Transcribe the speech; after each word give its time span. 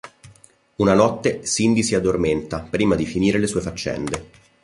Una 0.77 0.95
notte, 0.95 1.43
Cindy 1.45 1.83
si 1.83 1.93
addormenta 1.93 2.61
prima 2.67 2.95
di 2.95 3.05
finire 3.05 3.37
le 3.37 3.45
sue 3.45 3.61
faccende. 3.61 4.29